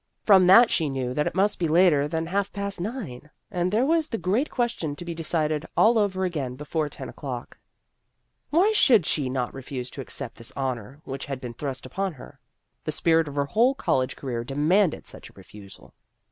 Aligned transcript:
From 0.23 0.47
that 0.47 0.71
she 0.71 0.89
knew 0.89 1.13
that 1.13 1.27
it 1.27 1.35
must 1.35 1.59
be 1.59 1.67
later 1.67 2.07
than 2.07 2.25
half 2.25 2.51
past 2.51 2.81
nine, 2.81 3.29
and 3.51 3.71
there 3.71 3.85
was 3.85 4.07
the 4.09 4.17
great 4.17 4.49
question 4.49 4.95
to 4.95 5.05
be 5.05 5.13
decided 5.13 5.63
all 5.77 5.99
over 5.99 6.25
again 6.25 6.55
before 6.55 6.89
ten 6.89 7.07
o'clock. 7.07 7.55
Why 8.49 8.71
should 8.71 9.05
she 9.05 9.29
not 9.29 9.53
refuse 9.53 9.91
to 9.91 10.01
accept 10.01 10.37
this" 10.37 10.51
honor" 10.67 11.01
which 11.05 11.25
had 11.27 11.39
been 11.39 11.53
thrust 11.53 11.85
upon 11.85 12.13
her? 12.13 12.39
The 12.83 12.91
spirit 12.91 13.27
of 13.27 13.35
her 13.35 13.45
whole 13.45 13.75
college 13.75 14.15
career 14.15 14.43
demanded 14.43 15.05
such 15.05 15.29
a 15.29 15.33
refusal. 15.33 15.93